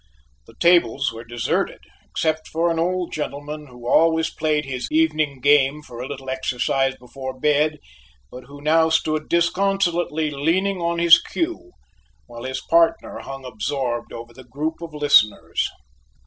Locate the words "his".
4.65-4.87, 10.97-11.21, 12.45-12.61